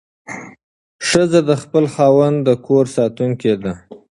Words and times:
ښځه 1.07 1.39
د 1.49 1.51
خپل 1.63 1.83
خاوند 1.93 2.37
د 2.47 2.49
کور 2.67 2.85
ساتونکې 2.97 3.53
ده. 3.63 3.73